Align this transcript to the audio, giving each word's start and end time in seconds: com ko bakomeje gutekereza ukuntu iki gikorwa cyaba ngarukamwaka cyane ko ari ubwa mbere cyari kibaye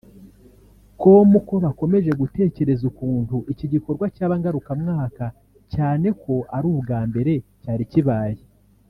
com 1.01 1.29
ko 1.47 1.55
bakomeje 1.65 2.11
gutekereza 2.21 2.83
ukuntu 2.91 3.35
iki 3.51 3.65
gikorwa 3.73 4.05
cyaba 4.15 4.33
ngarukamwaka 4.39 5.25
cyane 5.73 6.07
ko 6.21 6.33
ari 6.55 6.67
ubwa 6.73 6.99
mbere 7.09 7.33
cyari 7.63 7.85
kibaye 7.93 8.41